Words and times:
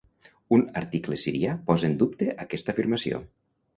Un 0.55 0.61
article 0.81 1.19
sirià 1.23 1.53
posà 1.69 1.91
en 1.91 1.95
dubte 2.03 2.31
aquesta 2.49 2.77
afirmació. 2.77 3.21